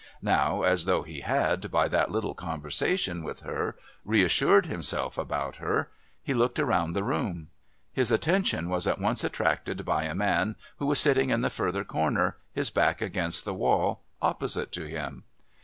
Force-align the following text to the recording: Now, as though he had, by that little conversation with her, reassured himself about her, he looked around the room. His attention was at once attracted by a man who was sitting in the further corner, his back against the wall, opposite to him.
Now, 0.23 0.63
as 0.63 0.85
though 0.85 1.03
he 1.03 1.19
had, 1.19 1.69
by 1.69 1.87
that 1.89 2.09
little 2.09 2.33
conversation 2.33 3.21
with 3.21 3.41
her, 3.41 3.75
reassured 4.03 4.65
himself 4.65 5.15
about 5.15 5.57
her, 5.57 5.91
he 6.23 6.33
looked 6.33 6.57
around 6.59 6.93
the 6.93 7.03
room. 7.03 7.49
His 7.93 8.09
attention 8.09 8.67
was 8.67 8.87
at 8.87 8.99
once 8.99 9.23
attracted 9.23 9.85
by 9.85 10.05
a 10.05 10.15
man 10.15 10.55
who 10.77 10.87
was 10.87 10.99
sitting 10.99 11.29
in 11.29 11.41
the 11.43 11.51
further 11.51 11.83
corner, 11.83 12.37
his 12.51 12.71
back 12.71 12.99
against 12.99 13.45
the 13.45 13.53
wall, 13.53 14.01
opposite 14.23 14.71
to 14.71 14.85
him. 14.85 15.23